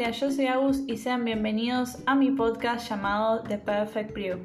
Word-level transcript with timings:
Hola, 0.00 0.12
yo 0.12 0.30
soy 0.30 0.46
Agus 0.46 0.78
y 0.86 0.96
sean 0.96 1.24
bienvenidos 1.24 1.96
a 2.06 2.14
mi 2.14 2.30
podcast 2.30 2.88
llamado 2.88 3.42
The 3.42 3.58
Perfect 3.58 4.12
Brew. 4.14 4.38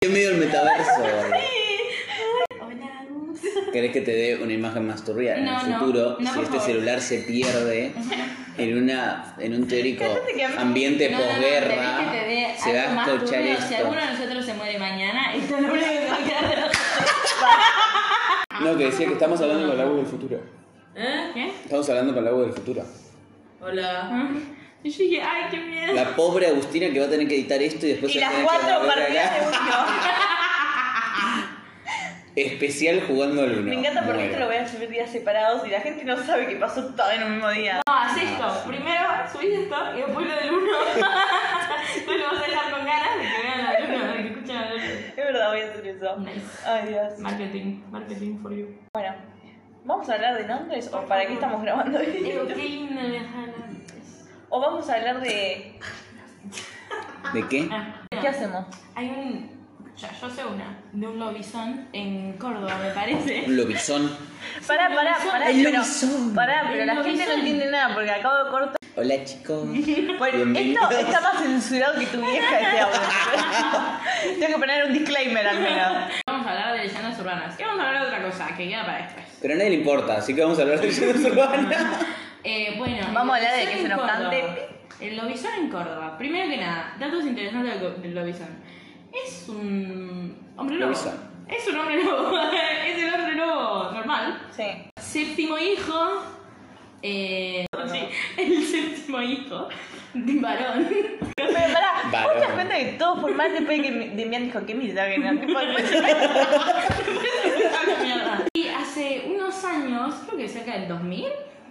Qué 0.00 0.08
medio 0.08 0.30
el 0.30 0.36
metaverso. 0.36 1.02
Hola, 2.60 3.00
Agus. 3.00 3.40
¿Querés 3.72 3.90
que 3.90 4.02
te 4.02 4.12
dé 4.12 4.40
una 4.40 4.52
imagen 4.52 4.86
más 4.86 5.04
turbia? 5.04 5.36
En 5.36 5.46
No, 5.46 5.60
el 5.60 5.70
no, 5.72 5.78
futuro, 5.80 6.16
no, 6.20 6.32
si 6.32 6.40
este 6.42 6.60
celular 6.60 7.00
se 7.00 7.18
pierde 7.22 7.92
en 8.56 8.78
una 8.78 9.34
en 9.40 9.54
un 9.54 9.66
teórico 9.66 10.04
ambiente 10.56 11.10
posguerra, 11.10 12.12
¿querés 12.12 12.12
que 12.12 12.18
te 12.18 12.24
dé 12.24 12.54
se 12.56 12.72
va 12.72 13.04
a 13.04 13.14
escuchar 13.14 13.40
esto. 13.40 13.66
Si 13.66 13.74
alguno 13.74 14.00
de 14.00 14.06
nosotros 14.12 14.46
se 14.46 14.54
muere 14.54 14.78
mañana, 14.78 15.34
esto 15.34 15.56
es 15.56 15.62
lo 15.62 15.72
único 15.72 15.86
que 15.88 16.06
va 16.08 16.14
a 16.14 16.18
quedar 16.24 16.48
de 16.54 16.60
nosotros. 16.60 16.84
No, 18.60 18.78
que 18.78 18.84
decía 18.84 19.08
que 19.08 19.14
estamos 19.14 19.40
hablando 19.40 19.66
con 19.66 19.76
la 19.76 19.84
voz 19.86 19.96
del 19.96 20.06
futuro. 20.06 20.63
¿Eh? 20.96 21.30
¿Qué? 21.34 21.48
Estamos 21.64 21.88
hablando 21.88 22.14
con 22.14 22.24
la 22.24 22.30
voz 22.30 22.46
del 22.46 22.54
futuro. 22.54 22.84
Hola. 23.60 24.30
Y 24.82 24.90
yo 24.90 24.98
dije, 24.98 25.22
ay, 25.22 25.44
qué 25.50 25.58
miedo. 25.58 25.94
La 25.94 26.14
pobre 26.14 26.46
Agustina 26.46 26.90
que 26.90 27.00
va 27.00 27.06
a 27.06 27.10
tener 27.10 27.26
que 27.26 27.34
editar 27.36 27.60
esto 27.62 27.86
y 27.86 27.90
después 27.90 28.14
Y 28.14 28.18
se 28.18 28.24
va 28.24 28.28
a 28.28 28.32
las 28.32 28.38
tener 28.38 28.50
que 28.50 28.58
cuatro 28.58 28.80
volver 28.80 28.98
partidas 28.98 29.34
de 29.34 29.46
uno. 29.46 29.56
Especial 32.36 33.02
jugando 33.06 33.42
al 33.42 33.52
uno. 33.52 33.62
Me 33.70 33.76
encanta 33.76 34.04
porque 34.04 34.26
esto 34.26 34.38
lo 34.40 34.46
voy 34.46 34.56
a 34.56 34.68
subir 34.68 34.90
días 34.90 35.10
separados 35.10 35.66
y 35.66 35.70
la 35.70 35.80
gente 35.80 36.04
no 36.04 36.16
sabe 36.22 36.46
que 36.48 36.56
pasó 36.56 36.84
todo 36.94 37.10
en 37.10 37.22
un 37.22 37.32
mismo 37.34 37.48
día. 37.50 37.80
No, 37.86 37.94
haz 37.94 38.16
esto. 38.16 38.62
Primero 38.66 39.08
subís 39.32 39.60
esto 39.60 39.76
y 39.96 40.00
después 40.00 40.26
lo 40.26 40.34
del 40.34 40.50
uno. 40.50 40.72
Después 41.94 42.18
lo 42.18 42.26
vas 42.26 42.42
a 42.42 42.46
dejar 42.46 42.72
con 42.72 42.84
ganas 42.84 43.16
de 43.18 43.22
que 43.22 43.42
vean 43.42 43.62
la 43.62 43.80
luna, 43.80 44.12
de 44.14 44.22
que 44.22 44.28
escuchen 44.30 44.56
la 44.56 44.70
luna. 44.70 44.84
Es 44.84 45.16
verdad, 45.16 45.50
voy 45.50 45.60
a 45.60 45.64
hacer 45.70 45.86
eso. 45.86 46.16
Nice. 46.18 46.40
Ay, 46.66 46.88
Dios. 46.88 47.18
Marketing, 47.20 47.82
marketing 47.90 48.38
for 48.42 48.52
you. 48.52 48.66
Bueno, 48.92 49.14
¿vamos 49.84 50.08
a 50.08 50.14
hablar 50.14 50.36
de 50.36 50.48
Londres 50.48 50.90
o 50.92 51.02
para 51.02 51.26
qué 51.26 51.34
estamos 51.34 51.62
grabando 51.62 51.98
esto? 51.98 52.12
qué 52.48 52.54
lindo 52.56 53.00
viajar 53.02 53.44
a 53.44 53.46
Londres. 53.58 54.24
O 54.48 54.60
vamos 54.60 54.88
a 54.88 54.94
hablar 54.94 55.20
de... 55.20 55.78
¿De 57.32 57.48
qué? 57.48 57.68
Ah, 57.72 58.02
¿Qué 58.20 58.28
hacemos? 58.28 58.64
Hay 58.94 59.08
un. 59.08 59.50
Ya, 59.96 60.10
yo 60.20 60.28
sé 60.30 60.44
una, 60.44 60.78
de 60.92 61.06
un 61.08 61.18
lobizón 61.18 61.88
en 61.92 62.32
Córdoba, 62.34 62.76
me 62.82 62.90
parece. 62.90 63.44
Un 63.46 63.56
lobizón. 63.56 64.16
Pará, 64.66 64.88
pará, 64.94 65.16
pará, 65.30 65.50
El 65.50 65.64
pero, 65.64 65.78
lobizón. 65.78 66.34
pará, 66.34 66.62
pero 66.68 66.80
El 66.82 66.86
la 66.86 66.94
gente 66.96 67.08
no 67.10 67.16
lobizón. 67.18 67.38
entiende 67.38 67.70
nada 67.70 67.94
porque 67.94 68.10
acabo 68.10 68.44
de 68.44 68.50
cortar. 68.50 68.76
Hola 68.96 69.24
chicos. 69.24 69.64
Bueno, 70.18 70.36
Bienvenidos. 70.36 70.90
esto 70.92 71.06
está 71.06 71.20
más 71.20 71.42
censurado 71.42 71.98
que 71.98 72.06
tu 72.06 72.20
vieja 72.20 72.60
este 72.60 72.80
audio. 72.80 73.00
Tengo 74.38 74.46
que 74.54 74.58
poner 74.60 74.84
un 74.86 74.92
disclaimer 74.92 75.46
al 75.48 75.60
menos. 75.60 75.92
Vamos 76.44 76.58
a 76.58 76.62
hablar 76.66 76.76
de 76.78 76.86
leyendas 76.88 77.18
urbanas. 77.20 77.58
Y 77.58 77.62
vamos 77.62 77.80
a 77.80 77.88
hablar 77.88 78.02
de 78.02 78.08
otra 78.08 78.22
cosa 78.22 78.48
que 78.54 78.68
queda 78.68 78.84
para 78.84 78.98
después. 79.06 79.24
Pero 79.40 79.54
a 79.54 79.56
nadie 79.56 79.70
le 79.70 79.76
importa, 79.76 80.16
así 80.18 80.34
que 80.34 80.42
vamos 80.42 80.58
a 80.58 80.62
hablar 80.62 80.78
de 80.78 80.86
leyendas 80.88 81.24
urbanas. 81.32 82.06
Eh, 82.44 82.74
bueno, 82.76 83.06
Vamos 83.14 83.34
a 83.34 83.36
hablar 83.38 83.56
de 83.56 83.72
que 83.72 83.78
se 83.82 83.88
nos 83.88 84.02
cante. 84.02 84.44
El 85.00 85.16
lobizón 85.16 85.50
en 85.58 85.70
Córdoba. 85.70 86.18
Primero 86.18 86.50
que 86.50 86.58
nada, 86.58 86.96
datos 87.00 87.24
interesantes 87.24 87.80
del 88.02 88.14
lobizón. 88.14 88.48
Es 89.10 89.48
un 89.48 90.36
hombre 90.56 90.76
lobo. 90.76 90.90
Lobizón. 90.92 91.14
Es 91.48 91.66
un 91.66 91.78
hombre 91.78 92.04
lobo. 92.04 92.38
es 92.86 92.98
el 93.02 93.14
hombre 93.14 93.34
lobo 93.36 93.92
normal. 93.92 94.42
Sí. 94.54 94.64
Séptimo 95.00 95.56
hijo. 95.56 96.24
Eh, 97.00 97.64
sí, 97.90 98.00
el 98.36 98.62
séptimo 98.64 99.22
hijo. 99.22 99.68
de 100.12 100.40
varón. 100.40 100.88
Pará, 102.14 102.26
¿vos 102.26 102.34
te 102.34 102.40
das 102.40 102.48
Varón. 102.48 102.54
cuenta 102.68 102.78
que 102.78 102.92
todo 102.98 103.16
fue 103.20 103.32
mal 103.32 103.52
después 103.52 103.78
de 103.78 103.82
que 103.84 103.90
mi- 103.92 104.08
Demian 104.10 104.44
dijo 104.44 104.64
que 104.66 104.74
misógino? 104.74 105.40
Tipo, 105.40 105.58
Y 108.54 108.68
hace 108.68 109.24
unos 109.34 109.64
años, 109.64 110.14
creo 110.26 110.38
que 110.38 110.48
cerca 110.48 110.78
del 110.78 110.88
2000, 110.88 111.24
I 111.24 111.26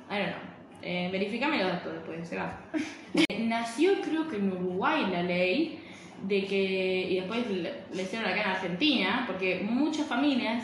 don't 0.10 0.26
know, 0.28 0.38
eh, 0.82 1.10
verificame 1.12 1.60
los 1.64 1.72
datos 1.74 1.94
después, 1.94 2.28
se 2.28 2.36
va. 2.38 2.59
Eh, 3.16 3.40
nació 3.46 3.94
creo 4.02 4.28
que 4.28 4.36
en 4.38 4.52
Uruguay 4.52 5.06
la 5.12 5.24
ley 5.24 5.80
de 6.24 6.46
que, 6.46 7.08
y 7.09 7.16
después 7.20 7.48
le, 7.50 7.74
le 7.94 8.03
hicieron 8.03 8.30
acá 8.30 8.42
en 8.42 8.48
Argentina, 8.50 9.24
porque 9.28 9.62
muchas 9.68 10.08
familias, 10.08 10.64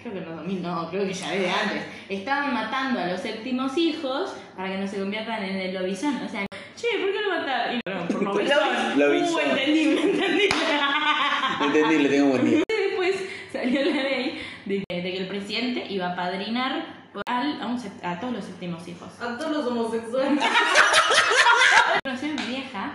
creo 0.00 0.12
que 0.14 0.18
en 0.20 0.24
los 0.26 0.36
2000 0.36 0.62
no, 0.62 0.88
creo 0.90 1.06
que 1.06 1.12
ya 1.12 1.30
desde 1.30 1.50
antes, 1.50 1.82
estaban 2.08 2.52
matando 2.54 3.00
a 3.00 3.06
los 3.06 3.20
séptimos 3.20 3.76
hijos 3.78 4.34
para 4.56 4.68
que 4.70 4.78
no 4.78 4.86
se 4.86 4.98
conviertan 4.98 5.42
en 5.44 5.56
el 5.56 5.74
lobizón. 5.74 6.16
O 6.24 6.28
sea, 6.28 6.46
che, 6.82 6.98
¿por 7.00 7.12
qué 7.12 7.20
lo 7.20 7.28
mataron? 7.38 7.76
Y 7.76 7.80
no, 7.88 8.08
por 8.08 8.22
lobizón. 8.22 8.98
Lobizón. 8.98 9.34
Uh, 9.34 9.38
entendí, 9.50 9.84
me 9.86 10.02
entendí. 10.02 10.48
Entendí, 11.62 11.98
le 11.98 12.08
tengo 12.08 12.26
buen 12.30 12.44
día. 12.44 12.62
Después 12.68 13.14
salió 13.52 13.84
la 13.84 14.02
ley 14.02 14.40
de 14.64 14.82
que, 14.88 14.96
de 15.02 15.12
que 15.12 15.18
el 15.18 15.28
presidente 15.28 15.86
iba 15.88 16.08
a 16.12 16.16
padrinar 16.16 16.84
al- 17.26 17.60
a, 17.62 17.66
un 17.66 17.80
a 18.02 18.20
todos 18.20 18.32
los 18.32 18.44
séptimos 18.44 18.86
hijos. 18.88 19.08
A 19.20 19.38
todos 19.38 19.52
los 19.52 19.66
homosexuales. 19.66 20.42
Conocí 22.04 22.26
a 22.30 22.32
mi 22.32 22.42
vieja, 22.46 22.92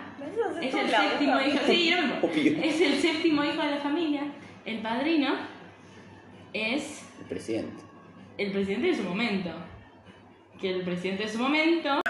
es 0.62 0.74
el 0.74 0.90
séptimo 0.90 1.40
hijo, 1.40 1.60
sí, 1.68 1.92
no 1.92 2.20
es 2.64 2.82
el 2.82 3.00
séptimo 3.02 3.44
hijo 3.44 3.62
de 3.62 3.72
la 3.72 3.78
familia. 3.78 4.24
El 4.66 4.80
padrino 4.82 5.36
es 6.54 7.04
El 7.22 7.26
presidente. 7.28 7.84
el 8.38 8.52
presidente 8.52 8.88
de 8.88 8.96
su 8.98 9.04
momento. 9.04 9.50
Que 10.60 10.72
el 10.72 10.82
presidente 10.82 11.24
de 11.24 11.30
su 11.30 11.38
momento 11.40 12.02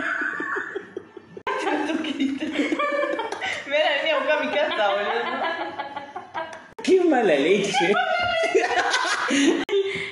Me 3.65 3.73
van 3.77 3.87
a 3.87 3.97
venir 3.97 4.13
a 4.13 4.17
buscar 4.19 4.37
a 4.37 4.43
mi 4.43 4.51
casa, 4.51 4.87
boludo. 4.89 5.21
Qué 6.83 6.99
mala 7.17 7.35
leche. 7.35 7.93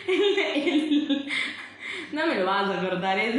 el- 0.08 1.26
no 2.12 2.28
me 2.28 2.36
lo 2.36 2.46
vas 2.46 2.70
a 2.70 2.80
cortar, 2.82 3.20
¿eh? 3.20 3.34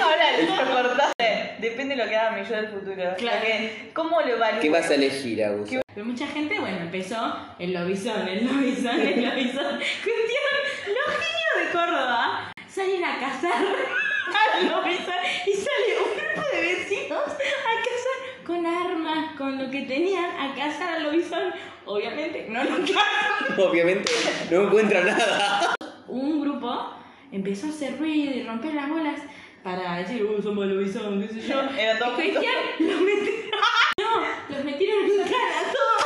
Ahora, 0.00 0.24
lo 0.38 0.72
cortaste. 0.74 1.56
Depende 1.58 1.94
de 1.96 2.04
lo 2.04 2.08
que 2.10 2.16
haga 2.16 2.32
mi 2.36 2.44
yo 2.48 2.54
del 2.56 2.68
futuro. 2.68 2.94
Claro. 3.16 3.38
Porque, 3.38 3.90
¿Cómo 3.94 4.20
lo 4.20 4.28
evalúo? 4.34 4.60
¿Qué 4.60 4.70
vas 4.70 4.90
a 4.90 4.94
elegir, 4.94 5.44
Agus? 5.44 5.70
Pero 5.94 6.06
mucha 6.06 6.26
gente, 6.26 6.58
bueno, 6.58 6.78
empezó 6.78 7.36
el 7.58 7.72
lobizón, 7.72 8.26
el 8.28 8.44
lobizón, 8.46 9.00
el 9.00 9.24
lobizón. 9.24 9.78
Cuestión, 9.78 10.52
los 10.88 11.14
genios 11.16 11.54
de 11.58 11.72
Córdoba 11.72 12.52
salen 12.68 13.04
a 13.04 13.18
cazar 13.20 13.52
al 13.62 14.68
lobizón 14.68 15.14
y 15.46 15.52
sale 15.52 15.98
un 16.02 16.10
grupo 16.16 16.42
de 16.52 16.60
vecinos 16.62 17.18
a 17.28 17.72
cazar 17.86 18.18
con 18.46 18.66
armas, 18.66 19.36
con 19.36 19.51
lo 19.62 19.70
que 19.70 19.82
tenían, 19.82 20.24
a 20.24 20.54
cazar 20.54 20.94
al 20.94 21.04
lobizón. 21.04 21.52
Obviamente 21.84 22.46
no 22.48 22.64
lo 22.64 22.80
cazan. 22.80 23.58
Obviamente 23.58 24.10
no 24.50 24.62
encuentra 24.62 25.02
nada. 25.04 25.74
Un 26.08 26.40
grupo 26.40 26.94
empezó 27.30 27.66
a 27.66 27.70
hacer 27.70 27.98
ruido 27.98 28.34
y 28.34 28.42
romper 28.42 28.74
las 28.74 28.88
bolas 28.88 29.20
para 29.62 29.98
decir, 29.98 30.24
uh, 30.24 30.42
somos 30.42 30.66
lobizón, 30.66 31.22
qué 31.22 31.28
sé 31.28 31.48
yo. 31.48 31.62
Era 31.78 31.98
todo 31.98 32.12
Y 32.12 32.30
cuestión, 32.30 32.54
los 32.80 33.00
metieron... 33.00 33.52
No, 33.98 34.56
los 34.56 34.64
metieron 34.64 35.04
en 35.04 35.18
cara 35.18 35.72
todos. 35.72 36.02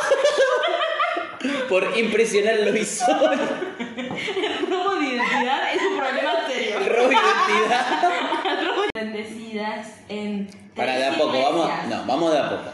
Por 1.68 1.96
impresionar 1.96 2.54
al 2.54 2.66
lobizón. 2.66 3.40
El 3.78 4.66
robo 4.68 4.96
de 4.96 5.06
identidad 5.06 5.74
es 5.74 5.82
un 5.82 5.96
problema 5.96 6.46
serio. 6.46 6.78
El 6.78 6.86
robo 6.86 7.08
de 7.08 7.14
identidad. 7.14 7.86
Bendecidas 8.94 10.00
en 10.08 10.48
Para 10.74 10.96
de 10.96 11.04
a 11.06 11.12
poco, 11.16 11.40
vamos. 11.40 11.70
No, 11.88 12.04
vamos 12.06 12.32
de 12.32 12.38
a 12.38 12.50
poco. 12.50 12.70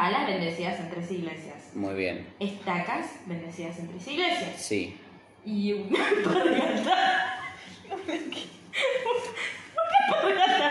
Balas 0.00 0.26
bendecidas 0.26 0.80
en 0.80 0.88
tres 0.88 1.10
iglesias. 1.10 1.56
Muy 1.74 1.94
bien. 1.94 2.26
Estacas 2.40 3.06
bendecidas 3.26 3.78
en 3.80 3.88
tres 3.88 4.08
iglesias. 4.08 4.50
Sí. 4.56 4.96
Y 5.44 5.74
una 5.74 6.08
alpargata. 6.08 7.36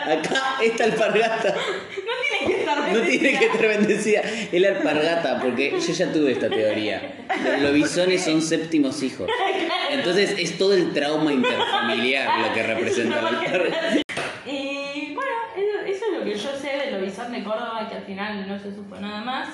Acá 0.08 0.42
esta 0.64 0.84
alpargata 0.86 1.54
No 1.54 2.12
tiene 2.40 2.48
que 2.54 2.60
estar 2.60 2.78
no 2.80 2.84
bendecida. 2.86 3.20
tiene 3.22 3.40
que 3.40 3.46
estar 3.46 3.68
bendecida. 3.68 4.22
Es 4.52 4.62
la 4.62 4.70
alpargata, 4.70 5.40
porque 5.40 5.72
yo 5.80 5.94
ya 5.94 6.12
tuve 6.12 6.32
esta 6.32 6.50
teoría. 6.50 7.26
Los 7.44 7.62
lobizones 7.62 8.24
son 8.24 8.42
séptimos 8.42 9.04
hijos. 9.04 9.30
Entonces 9.92 10.36
es 10.40 10.58
todo 10.58 10.74
el 10.74 10.92
trauma 10.92 11.32
interfamiliar 11.32 12.48
lo 12.48 12.54
que 12.56 12.64
representa 12.64 13.22
la 13.22 13.30
alpargata. 13.30 14.02
Es 16.10 16.20
lo 16.20 16.26
que 16.26 16.36
yo 16.36 16.52
sé 16.52 16.78
del 16.78 17.00
lobizón 17.00 17.32
de 17.32 17.44
Córdoba, 17.44 17.88
que 17.90 17.96
al 17.96 18.04
final 18.04 18.48
no 18.48 18.58
se 18.58 18.74
supo 18.74 18.96
nada 18.96 19.22
más. 19.22 19.48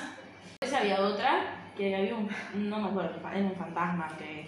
Después 0.60 0.80
había 0.80 1.00
otra, 1.00 1.72
que 1.76 1.94
había 1.94 2.14
un, 2.14 2.28
no 2.54 2.78
me 2.78 2.88
acuerdo, 2.88 3.20
era 3.28 3.40
un 3.40 3.54
fantasma 3.54 4.08
que, 4.18 4.46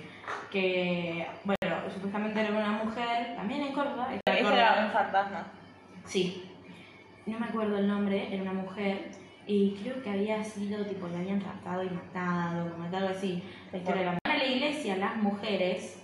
que 0.50 1.26
bueno, 1.44 1.76
supuestamente 1.92 2.40
era 2.40 2.50
una 2.50 2.82
mujer, 2.84 3.36
también 3.36 3.62
en 3.62 3.72
Córdoba. 3.72 4.08
Ese 4.24 4.40
era 4.40 4.84
un 4.86 4.92
fantasma. 4.92 5.46
Sí, 6.04 6.50
no 7.26 7.38
me 7.38 7.46
acuerdo 7.46 7.78
el 7.78 7.88
nombre, 7.88 8.28
era 8.32 8.42
una 8.42 8.54
mujer. 8.54 9.10
Y 9.46 9.76
creo 9.82 10.02
que 10.02 10.10
había 10.10 10.44
sido, 10.44 10.84
tipo, 10.84 11.08
la 11.08 11.20
habían 11.20 11.40
raptado 11.40 11.82
y 11.82 11.88
matado, 11.88 12.76
matado 12.76 13.08
así. 13.08 13.42
La 13.72 13.78
historia 13.78 14.00
de 14.02 14.06
la 14.06 14.18
la 14.38 14.46
iglesia, 14.46 14.96
las 14.96 15.16
mujeres 15.16 15.98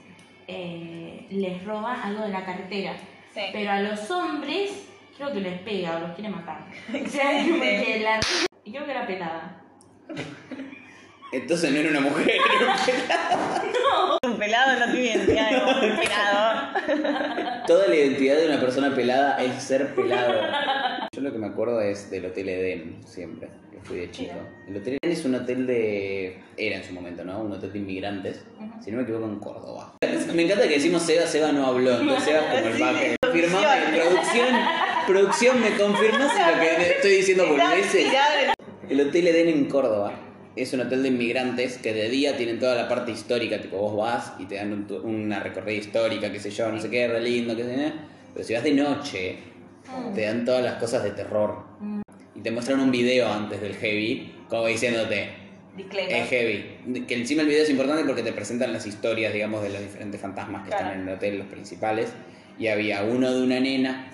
eh, 0.49 1.27
les 1.31 1.65
roban 1.65 2.01
algo 2.01 2.23
de 2.23 2.31
la 2.31 2.45
cartera. 2.45 2.95
Sí. 3.33 3.41
Pero 3.53 3.71
a 3.71 3.81
los 3.81 4.11
hombres 4.11 4.89
creo 5.17 5.33
que 5.33 5.41
les 5.41 5.61
pega 5.61 5.97
o 5.97 6.01
los 6.01 6.11
quiere 6.15 6.31
matar. 6.31 6.67
O 6.89 7.09
sea, 7.09 7.41
es 7.41 7.49
como 7.49 7.63
que 7.63 8.01
la... 8.03 8.21
Y 8.65 8.71
creo 8.73 8.85
que 8.85 8.91
era 8.91 9.07
pelada. 9.07 9.61
Entonces 11.33 11.73
no 11.73 11.79
era 11.79 11.91
una 11.91 12.01
mujer, 12.01 12.31
era 12.31 12.73
un 12.73 12.87
pelado. 12.87 14.19
Un 14.25 14.39
pelado 14.39 14.79
no 14.87 14.93
tiene 14.93 15.07
identidad 15.15 15.51
de 15.51 15.91
un 15.91 15.97
pelado. 15.99 17.65
Toda 17.67 17.89
la 17.89 17.97
identidad 17.97 18.37
de 18.37 18.47
una 18.47 18.61
persona 18.61 18.95
pelada 18.95 19.43
es 19.43 19.63
ser 19.63 19.95
pelado. 19.95 20.33
Yo 21.13 21.21
lo 21.21 21.33
que 21.33 21.39
me 21.39 21.47
acuerdo 21.49 21.81
es 21.81 22.11
del 22.11 22.27
Hotel 22.27 22.49
Edén, 22.49 23.01
siempre, 23.05 23.49
que 23.73 23.81
fui 23.81 23.99
de 23.99 24.11
chico. 24.11 24.35
El 24.69 24.77
Hotel 24.77 24.99
Edén 25.03 25.13
es 25.13 25.25
un 25.25 25.35
hotel 25.35 25.67
de... 25.67 26.41
Era 26.57 26.77
en 26.77 26.85
su 26.85 26.93
momento, 26.93 27.25
¿no? 27.25 27.41
Un 27.41 27.53
hotel 27.53 27.73
de 27.73 27.79
inmigrantes. 27.81 28.45
Si 28.83 28.91
no 28.91 28.99
me 28.99 29.03
equivoco, 29.03 29.27
en 29.27 29.39
Córdoba. 29.41 29.95
Me 30.35 30.43
encanta 30.43 30.69
que 30.69 30.75
decimos 30.75 31.03
Seba, 31.03 31.27
Seba 31.27 31.53
no 31.53 31.67
habló. 31.67 32.01
Entonces 32.01 32.25
Seba 32.25 32.41
es 32.41 32.47
como 32.55 32.67
el 32.67 32.75
Sí, 32.75 32.83
baje. 32.83 33.17
Confirmame, 33.23 34.05
producción, 35.07 35.61
¿me 35.61 35.77
confirmas 35.77 36.33
lo 36.35 36.61
que 36.61 36.91
estoy 36.97 37.11
diciendo 37.17 37.45
tirado 37.45 37.75
en- 38.41 38.91
El 38.91 39.01
Hotel 39.09 39.27
Edén 39.29 39.49
en 39.49 39.65
Córdoba 39.67 40.13
es 40.57 40.73
un 40.73 40.81
hotel 40.81 41.03
de 41.03 41.09
inmigrantes 41.09 41.79
que 41.79 41.93
de 41.93 42.09
día 42.09 42.37
tienen 42.37 42.59
toda 42.61 42.75
la 42.75 42.89
parte 42.89 43.11
histórica, 43.13 43.61
tipo 43.61 43.77
vos 43.77 43.97
vas 43.97 44.35
y 44.39 44.45
te 44.47 44.57
dan 44.57 44.73
un 44.73 44.87
tu- 44.87 44.99
una 44.99 45.41
recorrida 45.41 45.79
histórica, 45.79 46.31
qué 46.31 46.39
sé 46.39 46.51
yo, 46.51 46.71
no 46.71 46.81
sé 46.81 46.91
qué, 46.91 47.09
re 47.09 47.21
lindo, 47.21 47.57
qué 47.57 47.65
sé 47.65 47.77
yo. 47.77 47.93
Pero 48.35 48.47
si 48.47 48.55
vas 48.55 48.63
de 48.65 48.73
noche, 48.73 49.37
te 50.15 50.23
dan 50.23 50.45
todas 50.45 50.63
las 50.63 50.75
cosas 50.75 51.03
de 51.03 51.11
terror. 51.13 51.65
Y 52.35 52.41
te 52.41 52.51
muestran 52.51 52.81
un 52.81 52.91
video 52.91 53.33
antes 53.33 53.61
del 53.61 53.75
heavy, 53.75 54.35
como 54.49 54.67
diciéndote, 54.67 55.31
Disclaimer. 55.77 56.17
es 56.17 56.29
heavy. 56.29 57.05
Que 57.07 57.15
encima 57.15 57.43
el 57.43 57.49
video 57.49 57.63
es 57.63 57.71
importante 57.71 58.05
porque 58.05 58.23
te 58.23 58.33
presentan 58.33 58.73
las 58.73 58.87
historias, 58.87 59.33
digamos, 59.33 59.63
de 59.63 59.71
los 59.71 59.81
diferentes 59.81 60.21
fantasmas 60.21 60.63
que 60.65 60.69
Claro. 60.71 60.87
están 60.87 61.01
en 61.03 61.09
el 61.09 61.15
hotel, 61.15 61.39
los 61.39 61.47
principales. 61.49 62.11
Y 62.59 62.69
había 62.69 63.03
uno 63.03 63.33
de 63.33 63.43
una 63.43 63.59
nena 63.61 64.11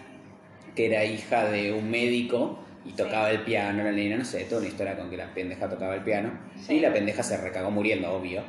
que 0.80 0.86
era 0.86 1.04
hija 1.04 1.44
de 1.50 1.72
un 1.74 1.90
médico 1.90 2.58
y 2.86 2.92
tocaba 2.92 3.30
el 3.30 3.42
piano, 3.42 3.84
la 3.84 3.92
nena, 3.92 4.16
no 4.16 4.24
sé, 4.24 4.44
toda 4.44 4.62
una 4.62 4.68
historia 4.68 4.96
con 4.96 5.10
que 5.10 5.18
la 5.18 5.34
pendeja 5.34 5.68
tocaba 5.68 5.94
el 5.94 6.02
piano. 6.02 6.32
Sí. 6.66 6.76
Y 6.76 6.80
la 6.80 6.90
pendeja 6.90 7.22
se 7.22 7.36
recagó 7.36 7.70
muriendo, 7.70 8.10
obvio. 8.10 8.42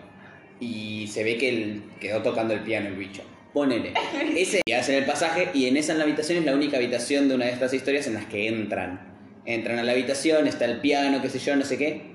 Y 0.61 1.07
se 1.07 1.25
ve 1.25 1.37
que 1.37 1.49
él 1.49 1.83
quedó 1.99 2.21
tocando 2.21 2.53
el 2.53 2.61
piano 2.61 2.87
el 2.87 2.95
bicho. 2.95 3.23
Ponele. 3.51 3.93
Ese 4.37 4.61
y 4.65 4.71
hacen 4.71 4.95
el 4.95 5.05
pasaje 5.05 5.49
y 5.53 5.65
en 5.65 5.75
esa 5.75 5.91
en 5.91 5.97
la 5.97 6.05
habitación 6.05 6.37
es 6.37 6.45
la 6.45 6.55
única 6.55 6.77
habitación 6.77 7.27
de 7.27 7.35
una 7.35 7.45
de 7.45 7.51
estas 7.51 7.73
historias 7.73 8.07
en 8.07 8.13
las 8.13 8.25
que 8.27 8.47
entran. 8.47 9.11
Entran 9.43 9.79
a 9.79 9.83
la 9.83 9.91
habitación, 9.91 10.47
está 10.47 10.63
el 10.63 10.79
piano, 10.79 11.21
qué 11.21 11.29
sé 11.29 11.39
yo, 11.39 11.57
no 11.57 11.65
sé 11.65 11.77
qué. 11.77 12.11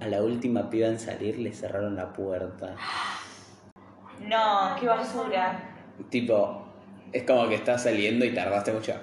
A 0.00 0.08
la 0.08 0.24
última 0.24 0.70
piba 0.70 0.88
en 0.88 0.98
salir 0.98 1.38
le 1.38 1.52
cerraron 1.52 1.94
la 1.94 2.12
puerta. 2.12 2.74
No, 4.28 4.74
qué 4.80 4.86
basura. 4.86 5.70
Tipo, 6.10 6.63
es 7.14 7.22
como 7.22 7.48
que 7.48 7.54
estás 7.54 7.82
saliendo 7.84 8.24
y 8.24 8.34
tardaste 8.34 8.72
mucho. 8.72 8.94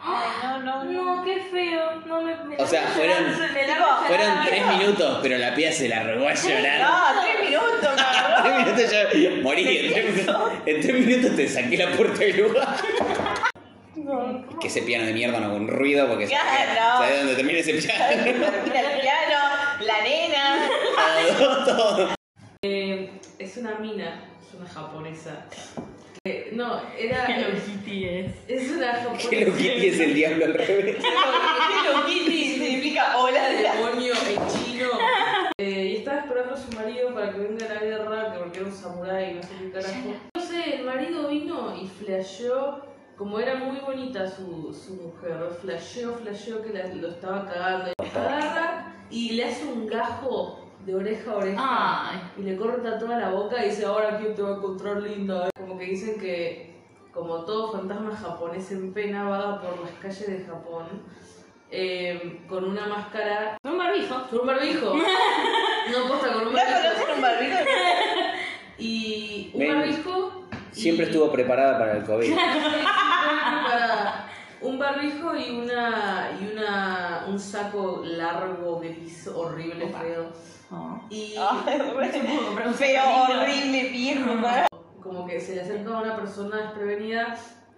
Ay, 0.00 0.28
no, 0.42 0.58
no, 0.62 0.84
no. 0.84 1.16
No, 1.16 1.24
qué 1.24 1.40
feo. 1.50 2.00
No 2.06 2.20
me, 2.22 2.34
me 2.44 2.56
O 2.56 2.66
sea, 2.66 2.82
fueron- 2.88 3.24
me 3.52 3.66
la- 3.66 3.74
Tipo, 3.74 3.86
Fueron 4.06 4.44
tres 4.46 4.66
minutos, 4.78 5.18
pero 5.22 5.38
la 5.38 5.54
piba 5.54 5.72
se 5.72 5.88
la 5.88 6.02
robó 6.04 6.28
a 6.28 6.34
llorar. 6.34 6.80
No, 6.80 7.22
tres 7.22 7.50
minutos, 7.50 8.02
cabrón. 8.02 8.42
Tres 8.42 8.66
minutos 8.66 9.12
yo 9.14 9.42
morí. 9.42 9.66
En 9.86 9.92
tres, 9.92 10.14
minutos- 10.14 10.52
en 10.66 10.80
tres 10.80 10.94
minutos 11.06 11.36
te 11.36 11.48
saqué 11.48 11.76
la 11.76 11.90
puerta 11.96 12.18
del 12.20 12.36
lugar. 12.42 12.76
Que 14.60 14.68
ese 14.68 14.82
piano 14.82 15.04
de 15.06 15.12
mierda 15.12 15.40
no 15.40 15.46
haga 15.46 15.54
un 15.56 15.66
ruido 15.68 16.06
porque 16.08 16.26
Claro. 16.26 16.98
¿sabes 16.98 17.18
dónde 17.18 17.34
termina 17.34 17.58
ese 17.58 17.74
piano? 17.74 18.04
Termina 18.08 18.46
el 18.80 19.00
piano, 19.00 19.38
la 19.80 20.02
nena. 20.02 20.68
Todo, 21.38 21.64
todo. 21.64 22.14
Eh, 22.62 23.10
es 23.38 23.56
una 23.56 23.74
mina, 23.76 24.22
es 24.40 24.54
una 24.54 24.68
japonesa. 24.68 25.44
No, 26.52 26.80
era. 26.98 27.24
Hello 27.28 27.48
Kitty 27.64 28.04
es. 28.08 28.32
Es 28.48 28.70
una 28.70 28.92
japonesa. 28.94 29.30
Que 29.30 29.46
lo 29.46 29.56
que 29.56 29.88
es 29.88 30.00
el 30.00 30.14
diablo 30.14 30.44
al 30.46 30.54
revés. 30.54 30.96
Hello 31.04 32.06
Kitty 32.06 32.54
significa 32.54 33.16
hola 33.18 33.48
de 33.48 33.62
la... 33.62 33.74
demonio 33.74 34.12
en 34.14 34.48
chino. 34.48 34.88
Eh, 35.58 35.86
y 35.92 35.96
estaba 35.96 36.20
esperando 36.20 36.54
a 36.54 36.56
su 36.56 36.70
marido 36.72 37.14
para 37.14 37.32
que 37.32 37.38
venga 37.38 37.66
a 37.66 37.74
la 37.74 37.80
guerra, 37.80 38.32
que 38.32 38.38
porque 38.38 38.58
era 38.58 38.66
un 38.68 38.74
samurái, 38.74 39.34
no 39.34 39.42
sé 39.42 39.48
qué 39.60 39.70
carajo. 39.70 39.94
No 40.36 40.40
sé, 40.42 40.76
el 40.76 40.84
marido 40.84 41.28
vino 41.28 41.74
y 41.82 41.88
flasheó, 41.88 42.84
como 43.16 43.40
era 43.40 43.54
muy 43.54 43.78
bonita 43.80 44.28
su, 44.30 44.74
su 44.74 44.94
mujer, 44.94 45.36
flasheó, 45.62 46.14
flasheó 46.18 46.62
que 46.62 46.70
la- 46.74 46.86
lo 46.94 47.08
estaba 47.08 47.46
cagando. 47.46 47.92
Agarra 48.14 48.94
y 49.10 49.32
le 49.32 49.44
hace 49.46 49.64
un 49.64 49.86
gajo 49.86 50.65
de 50.86 50.94
oreja 50.94 51.30
a 51.32 51.36
oreja. 51.36 52.10
Ay. 52.10 52.20
Y 52.38 52.42
le 52.42 52.56
corta 52.56 52.98
toda 52.98 53.18
la 53.18 53.30
boca 53.30 53.62
y 53.64 53.68
dice, 53.70 53.84
ahora 53.84 54.16
quién 54.18 54.34
te 54.34 54.42
va 54.42 54.50
a 54.50 54.56
encontrar 54.56 55.02
linda. 55.02 55.50
Como 55.58 55.76
que 55.78 55.84
dicen 55.86 56.18
que, 56.18 56.74
como 57.12 57.44
todo 57.44 57.72
fantasma 57.72 58.16
japonés 58.16 58.70
en 58.72 58.92
pena, 58.94 59.28
vaga 59.28 59.60
por 59.60 59.80
las 59.80 59.90
calles 60.00 60.26
de 60.26 60.44
Japón 60.44 60.86
eh, 61.70 62.40
con 62.48 62.64
una 62.64 62.86
máscara, 62.86 63.58
Un 63.64 63.76
barbijo. 63.76 64.14
con 64.30 64.40
un 64.40 64.46
barbijo. 64.46 64.94
No, 65.86 66.08
posta, 66.08 66.32
con 66.32 66.48
un 66.48 66.52
¿No 66.52 66.58
barbijo. 66.58 67.14
un 67.14 67.22
barbijo? 67.22 67.56
Y 68.78 69.50
un 69.54 69.60
Ven. 69.60 69.74
barbijo. 69.78 70.42
y- 70.74 70.80
Siempre 70.80 71.06
estuvo 71.06 71.30
preparada 71.30 71.78
para 71.78 71.96
el 71.96 72.02
COVID. 72.04 72.34
un 74.60 74.78
barbijo 74.78 75.36
y 75.36 75.50
una 75.50 76.30
y 76.40 76.52
una 76.52 77.24
un 77.28 77.38
saco 77.38 78.02
largo 78.04 78.78
gris 78.80 79.28
horrible 79.28 79.86
Opa. 79.86 80.00
feo 80.00 80.32
Oh. 80.70 81.00
y 81.10 81.34
Ay, 81.66 81.80
Feo, 82.74 83.02
horrible, 83.28 83.88
viejo. 83.90 84.30
como 85.02 85.24
que 85.24 85.40
se 85.40 85.54
le 85.54 85.60
acerca 85.60 85.96
a 85.96 86.02
una 86.02 86.16
persona 86.16 86.56
desprevenida 86.56 87.36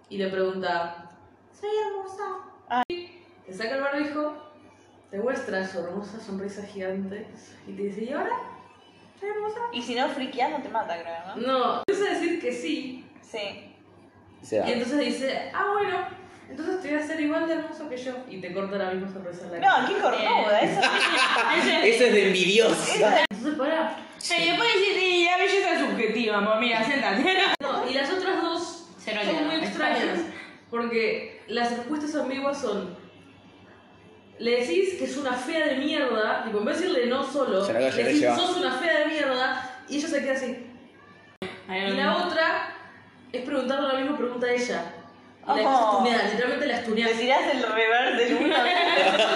y 0.09 0.17
le 0.17 0.27
pregunta 0.29 1.07
soy 1.53 1.69
hermosa 1.85 2.85
te 3.45 3.53
saca 3.53 3.75
el 3.75 3.81
barbijo 3.81 4.33
te 5.11 5.19
muestra 5.19 5.67
su 5.67 5.79
hermosa 5.79 6.19
sonrisa 6.19 6.63
gigante 6.63 7.27
y 7.67 7.73
te 7.73 7.81
dice 7.83 8.03
¿y 8.05 8.13
ahora? 8.13 8.31
¿soy 9.19 9.29
hermosa? 9.29 9.59
Y 9.71 9.81
si 9.83 9.93
no, 9.93 10.07
friqueas 10.09 10.49
no 10.51 10.61
te 10.63 10.69
mata, 10.69 10.99
creo, 10.99 11.35
¿no? 11.35 11.47
no 11.47 11.83
empieza 11.87 12.11
a 12.11 12.13
decir 12.19 12.41
que 12.41 12.51
sí 12.51 13.05
Sí. 13.21 14.55
Y 14.55 14.71
entonces 14.71 14.99
dice 14.99 15.51
ah 15.53 15.65
bueno 15.73 15.97
entonces 16.49 16.81
te 16.81 16.87
voy 16.89 16.97
a 16.97 17.03
hacer 17.03 17.19
igual 17.21 17.47
de 17.47 17.53
hermoso 17.53 17.87
que 17.89 17.97
yo 17.97 18.11
y 18.29 18.41
te 18.41 18.53
corta 18.53 18.77
la 18.77 18.91
misma 18.91 19.11
sonrisa 19.11 19.45
en 19.45 19.51
la 19.51 19.59
cara 19.59 19.81
No, 19.81 19.87
qué 19.87 20.01
cornuda, 20.01 20.59
eso. 20.59 20.81
Eso 21.83 22.03
es 22.05 22.13
de 22.13 22.27
envidiosa. 22.27 23.23
entonces 23.29 23.55
para 23.57 23.95
Y 24.37 24.45
después 24.49 24.69
decís, 24.73 24.95
sí, 24.99 25.25
la 25.29 25.37
belleza 25.37 25.73
es 25.73 25.79
subjetiva, 25.79 26.37
amor. 26.37 26.59
Mira, 26.59 26.83
sentate. 26.83 27.23
No, 27.61 27.89
y 27.89 27.93
las 27.93 28.09
otras 28.11 28.41
dos 28.41 28.87
Cero 28.97 29.21
son 29.25 29.45
muy 29.47 29.55
extrañas. 29.55 30.19
Porque 30.69 31.41
las 31.47 31.71
respuestas 31.75 32.15
ambiguas 32.15 32.59
son. 32.59 32.97
Le 34.39 34.61
decís 34.61 34.93
que 34.97 35.03
es 35.05 35.17
una 35.17 35.33
fea 35.33 35.67
de 35.67 35.75
mierda, 35.75 36.43
tipo, 36.45 36.59
en 36.59 36.65
vez 36.65 36.79
de 36.79 36.87
decirle 36.87 37.09
no 37.09 37.23
solo, 37.23 37.63
Se 37.65 37.73
la 37.73 37.79
le 37.79 37.85
decís 37.91 38.07
ella 38.21 38.31
va. 38.31 38.37
sos 38.37 38.57
una 38.57 38.71
fea 38.71 38.99
de 38.99 39.05
mierda, 39.07 39.81
y 39.89 39.97
ella 39.97 40.07
se 40.07 40.21
queda 40.21 40.33
así. 40.33 40.65
Y 41.67 41.91
la 41.91 42.17
otra 42.17 42.73
es 43.33 43.41
preguntarle 43.43 43.87
la 43.89 43.99
misma 43.99 44.17
pregunta 44.17 44.47
a 44.47 44.51
ella. 44.51 44.93
La 45.55 45.63
Oh. 45.65 45.91
estuneas, 46.03 46.23
literalmente 46.31 46.65
la 46.67 46.73
Le 46.75 46.79
estuneas. 46.81 47.11
tirás 47.17 47.41
el 47.53 47.63
reverse 47.63 48.23
del 48.25 48.33
uno. 48.45 48.55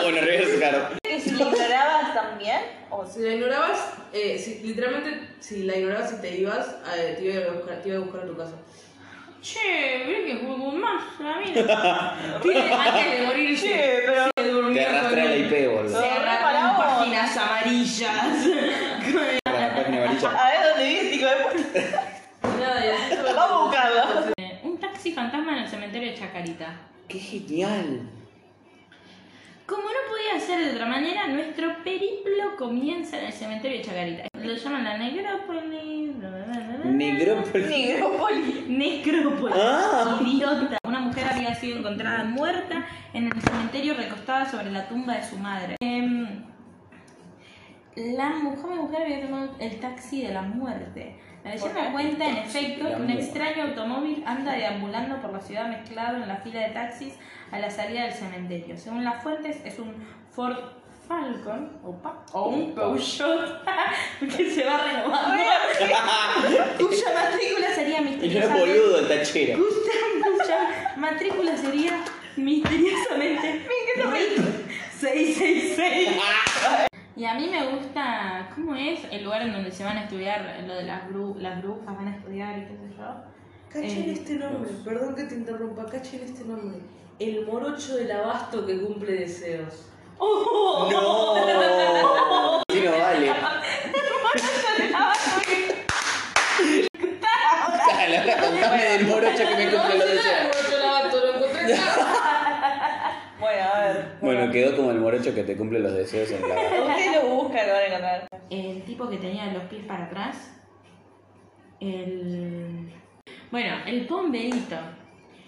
bueno, 0.04 0.22
reverso, 0.22 0.58
claro. 0.58 0.88
¿Que 1.04 1.20
si 1.20 1.32
le 1.32 1.44
ignorabas 1.44 2.14
también? 2.14 2.62
O 2.90 3.06
Si 3.06 3.22
la 3.22 3.34
ignorabas, 3.34 3.80
eh, 4.14 4.38
si, 4.38 4.60
literalmente, 4.60 5.30
si 5.40 5.64
la 5.64 5.76
ignorabas 5.78 6.14
y 6.14 6.22
te 6.22 6.36
ibas, 6.38 6.68
eh, 6.96 7.16
te, 7.18 7.26
iba 7.26 7.46
a 7.46 7.54
buscar, 7.54 7.82
te 7.82 7.90
iba 7.90 7.98
a 7.98 8.02
buscar 8.02 8.22
a 8.22 8.26
tu 8.28 8.38
casa. 8.38 8.54
Che, 9.42 10.04
ve 10.08 10.24
que 10.26 10.36
jugó 10.46 10.72
más 10.72 11.04
la 11.20 11.38
mina. 11.40 12.40
Pide 12.44 12.72
antes 12.74 13.20
de 13.20 13.26
morirse. 13.26 13.68
Che, 13.68 14.02
pero... 14.06 14.26
Se 14.38 14.48
durmió 14.50 14.74
Te 14.82 14.86
arrastra 14.86 15.10
con 15.22 15.30
la 15.32 15.36
IP, 15.36 15.68
boludo. 15.68 16.02
Se 16.02 16.08
con 16.08 16.76
vos. 16.78 16.86
páginas 16.86 17.38
amarillas. 17.38 18.48
La 19.46 19.76
página 19.76 20.04
amarilla. 20.04 20.30
A 20.30 20.50
ver 20.50 20.70
dónde 20.70 20.84
vive, 20.86 21.16
hijo 21.16 21.28
de 21.28 21.36
puta. 21.36 22.04
Nada, 22.60 22.86
y 22.86 22.90
así 22.90 23.10
se 23.10 23.34
Vamos 23.34 23.52
a 23.52 23.64
buscarlo. 23.64 24.34
Un 24.64 24.80
taxi 24.80 25.02
fantasma 25.14 25.54
en 25.58 25.64
el 25.64 25.70
cementerio 25.70 26.10
de 26.12 26.18
Chacarita. 26.18 26.74
¡Qué 27.08 27.20
genial! 27.20 28.02
Como 29.66 29.84
no 29.84 30.00
podía 30.10 30.40
ser 30.46 30.64
de 30.66 30.72
otra 30.74 30.86
manera, 30.86 31.28
nuestro 31.28 31.84
periplo 31.84 32.56
comienza 32.58 33.18
en 33.20 33.28
el 33.28 33.34
cementerio 33.34 33.78
de 33.78 33.84
Chacarita. 33.86 34.24
Lo 34.38 34.54
llaman 34.56 34.84
la 34.84 34.98
necrópolis. 34.98 36.18
bla, 36.18 36.30
bla, 36.30 36.44
bla. 36.84 36.92
Negrópolis. 36.92 37.70
Negrópolis. 37.70 38.68
Necrópolis. 38.68 39.56
Ah. 39.58 40.20
Idiota. 40.22 40.78
Una 40.86 41.00
mujer 41.00 41.24
había 41.32 41.56
sido 41.56 41.80
encontrada 41.80 42.26
muerta 42.26 42.86
en 43.14 43.28
el 43.28 43.42
cementerio 43.42 43.94
recostada 43.94 44.46
sobre 44.50 44.70
la 44.72 44.88
tumba 44.90 45.16
de 45.16 45.24
su 45.24 45.38
madre. 45.38 45.78
Em, 45.80 46.28
la 47.96 48.30
mu- 48.32 48.56
joven 48.58 48.80
mujer 48.80 49.04
había 49.04 49.22
tomado 49.22 49.56
el 49.60 49.80
taxi 49.80 50.24
de 50.24 50.34
la 50.34 50.42
muerte. 50.42 51.16
La 51.44 51.52
leyenda 51.52 51.92
cuenta, 51.92 52.26
en 52.26 52.38
efecto, 52.38 52.88
que 52.88 52.96
un 52.96 53.10
extraño 53.10 53.64
automóvil 53.64 54.24
anda 54.26 54.54
deambulando 54.54 55.22
por 55.22 55.34
la 55.34 55.42
ciudad 55.42 55.68
mezclado 55.68 56.18
en 56.18 56.28
la 56.28 56.38
fila 56.38 56.62
de 56.62 56.70
taxis 56.70 57.16
a 57.52 57.60
la 57.60 57.70
salida 57.70 58.04
del 58.04 58.14
cementerio. 58.14 58.78
Según 58.78 59.04
las 59.04 59.22
fuentes, 59.22 59.58
es 59.66 59.78
un 59.78 59.94
Ford 60.32 60.58
Falcon 61.08 61.70
opa, 61.84 62.24
o 62.32 62.48
un 62.48 62.74
Peugeot 62.74 63.62
que 64.38 64.50
se 64.50 64.64
va 64.64 64.78
renovando, 64.78 65.44
cuya 66.78 67.14
matrícula 67.14 67.76
sería 67.76 68.00
Y 68.00 68.04
no 68.04 68.10
es 68.10 68.22
misteriosamente 68.22 68.60
boludo 68.60 69.00
el 69.00 69.08
tachero. 69.10 69.60
cuya 69.60 70.94
matrícula 70.96 71.58
sería 71.58 72.04
misteriosamente 72.38 73.66
666. 75.00 76.10
Y 77.16 77.26
a 77.26 77.36
mí 77.36 77.48
me 77.48 77.64
gusta, 77.68 78.50
¿cómo 78.56 78.74
es 78.76 79.02
el 79.12 79.24
lugar 79.24 79.44
en 79.44 79.54
donde 79.54 79.72
se 79.72 79.84
van 79.84 79.98
a 79.98 80.04
estudiar 80.06 80.64
lo 80.66 80.74
de 80.74 80.84
las, 80.84 81.04
bru- 81.08 81.36
las 81.38 81.62
brujas, 81.62 81.96
van 81.96 82.08
a 82.08 82.16
estudiar 82.16 82.58
y 82.58 82.62
qué 82.62 82.76
sé 82.76 82.90
yo? 82.98 83.06
Cachen 83.72 84.10
Eh, 84.10 84.14
este 84.14 84.34
nombre, 84.36 84.72
perdón 84.84 85.16
que 85.16 85.24
te 85.26 85.36
interrumpa, 85.36 85.86
cachen 85.86 86.22
este 86.24 86.44
nombre. 86.46 86.80
El 87.20 87.46
morocho 87.46 87.98
del 87.98 88.12
abasto 88.12 88.66
que 88.66 88.82
cumple 88.82 89.12
deseos. 89.14 89.90
¡No! 90.20 91.36
Sí, 92.72 92.82
no 92.82 92.92
vale. 92.98 93.28
Dale, 97.88 98.18
ahora 98.18 98.38
contame 98.38 98.84
del 98.84 99.08
morocho 99.08 99.38
que 99.38 99.56
me 99.56 99.70
cumple 99.72 99.98
los 99.98 100.10
el 100.10 100.16
deseos. 100.18 100.44
morocho 100.48 100.70
del 100.78 100.82
abasto, 100.88 101.18
lo 101.20 101.36
encontré 101.36 101.74
acá. 101.76 103.12
Bueno, 103.40 103.64
a 103.74 103.80
ver. 103.80 104.12
Bueno, 104.22 104.43
quedó 104.54 104.78
como 104.78 104.92
el 104.92 105.00
morocho 105.00 105.36
que 105.36 105.44
te 105.44 105.58
cumple 105.58 105.80
los 105.80 105.94
deseos 105.94 106.32
en 106.32 106.48
la... 106.48 106.56
Ustedes 106.88 107.24
lo 107.24 107.30
buscan, 107.30 107.68
lo 107.68 107.74
van 107.74 107.82
a 107.82 107.86
encontrar. 107.88 108.28
El 108.50 108.84
tipo 108.84 109.10
que 109.10 109.18
tenía 109.18 109.52
los 109.52 109.64
pies 109.64 109.84
para 109.86 110.06
atrás. 110.06 110.52
El. 111.80 112.90
Bueno, 113.52 113.76
el 113.86 114.06
pomberito. 114.06 114.78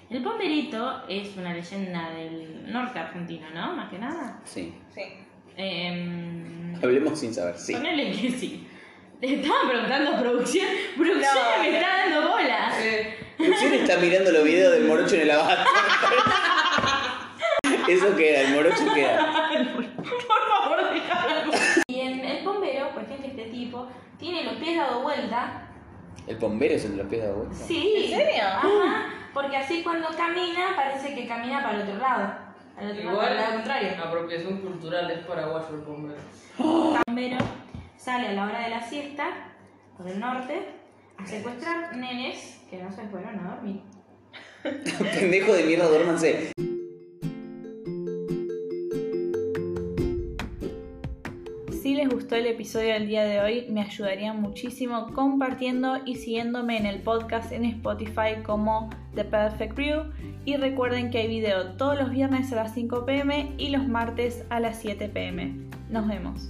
El 0.10 0.22
pomberito 0.24 1.04
es 1.08 1.36
una 1.38 1.54
leyenda 1.54 2.10
del 2.10 2.72
norte 2.72 3.00
argentino, 3.00 3.50
¿no? 3.54 3.74
Más 3.76 3.90
que 3.90 4.00
nada. 4.00 4.42
Sí. 4.44 4.74
Sí. 4.94 5.02
Em, 5.56 6.76
Hablemos 6.84 7.18
sin 7.20 7.34
saber, 7.34 7.58
sí. 7.58 7.74
Ponele 7.74 8.12
que 8.12 8.30
sí. 8.32 8.68
Te 9.22 9.36
estaba 9.36 9.70
preguntando 9.70 10.12
a 10.12 10.20
producción. 10.20 10.68
Producción 10.98 11.34
No, 11.34 11.64
me 11.64 11.76
está 11.78 11.88
dando 11.98 12.30
bola. 12.30 12.74
Eh, 12.82 13.16
Producción 13.38 13.74
está 13.74 13.98
mirando 13.98 14.32
los 14.32 14.44
videos 14.44 14.74
del 14.74 14.86
morocho 14.86 15.16
en 15.16 15.22
el 15.22 15.32
abasto. 15.32 15.64
¿Eso 17.88 18.16
qué 18.16 18.30
era? 18.32 18.42
¿El 18.42 18.56
morocho 18.56 18.86
qué 18.94 19.04
era? 19.04 19.26
Por 19.76 20.48
favor, 20.50 20.94
déjalo. 20.94 21.52
Y 21.88 22.00
en 22.00 22.20
el 22.20 22.46
bombero, 22.46 22.90
por 22.92 23.04
ejemplo, 23.04 23.28
este 23.28 23.46
tipo 23.46 23.88
tiene 24.18 24.44
los 24.44 24.56
pies 24.56 24.78
dados 24.78 25.04
vuelta. 25.04 25.68
¿El 26.28 26.38
bombero 26.38 26.76
es 26.76 26.86
el 26.86 26.92
de 26.92 26.98
los 26.98 27.08
pies 27.08 27.24
de 27.24 27.32
vuelta? 27.32 27.56
Sí. 27.56 28.12
¿En 28.12 28.20
serio? 28.20 28.44
Ajá. 28.44 29.06
Porque 29.34 29.58
así 29.58 29.84
cuando 29.84 30.08
camina 30.16 30.76
parece 30.76 31.14
que 31.14 31.28
camina 31.28 31.62
para 31.62 31.76
el 31.76 31.82
otro 31.84 31.98
lado. 31.98 32.34
Al 32.78 32.92
otro 32.92 33.04
lado, 33.04 33.18
para 33.18 33.30
el 33.32 33.36
lado 33.36 33.50
igual, 33.50 33.64
contrario. 33.64 34.04
apropiación 34.04 34.58
cultural 34.60 35.12
es 35.12 35.20
paraguayo 35.26 35.68
el 35.72 35.82
bombero. 35.82 36.22
El 36.58 37.02
bombero 37.08 37.38
sale 37.98 38.30
a 38.30 38.34
la 38.34 38.46
hora 38.46 38.60
de 38.62 38.70
la 38.70 38.82
siesta 38.82 39.28
por 39.98 40.08
el 40.08 40.20
norte 40.20 40.70
a 41.18 41.26
secuestrar 41.26 41.96
nenes 41.96 42.62
que 42.70 42.78
no 42.78 42.92
se 42.92 43.08
fueron 43.08 43.40
a 43.40 43.56
dormir. 43.56 43.82
Pendejo 44.64 45.54
de 45.54 45.64
mierda, 45.64 45.88
duérmanse. 45.88 46.52
Si 51.86 51.94
les 51.94 52.10
gustó 52.10 52.34
el 52.34 52.48
episodio 52.48 52.94
del 52.94 53.06
día 53.06 53.26
de 53.26 53.42
hoy, 53.42 53.68
me 53.70 53.82
ayudarían 53.82 54.42
muchísimo 54.42 55.14
compartiendo 55.14 56.00
y 56.04 56.16
siguiéndome 56.16 56.80
en 56.80 56.88
el 56.88 57.04
podcast 57.04 57.52
en 57.52 57.64
Spotify 57.64 58.42
como 58.44 58.90
The 59.14 59.24
Perfect 59.24 59.76
Brew. 59.76 60.12
Y 60.46 60.58
recuerden 60.58 61.12
que 61.12 61.20
hay 61.20 61.28
video 61.28 61.74
todos 61.74 61.96
los 61.96 62.10
viernes 62.10 62.52
a 62.52 62.56
las 62.56 62.74
5 62.74 63.06
pm 63.06 63.54
y 63.60 63.70
los 63.70 63.88
martes 63.88 64.46
a 64.50 64.60
las 64.60 64.80
7 64.80 65.10
pm. 65.10 65.60
Nos 65.92 66.08
vemos. 66.08 66.50